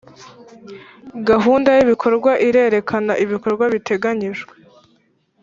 gahunda 1.29 1.69
y’ibikorwa 1.77 2.31
irerekana 2.47 3.13
ibikorwa 3.23 3.65
biteganyijwe 3.73 4.53